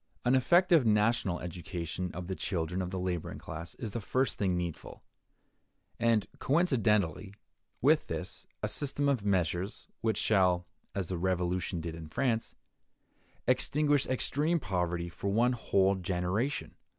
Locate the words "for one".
15.07-15.53